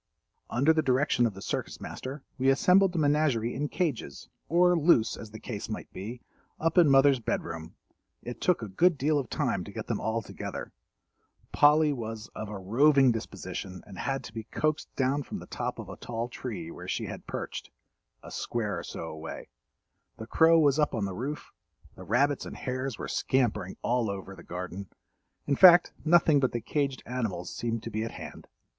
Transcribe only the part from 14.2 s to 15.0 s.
to be coaxed